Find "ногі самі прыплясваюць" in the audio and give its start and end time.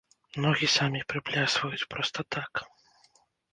0.45-1.87